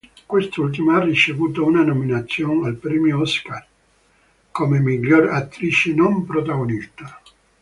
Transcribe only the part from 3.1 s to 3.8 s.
Oscar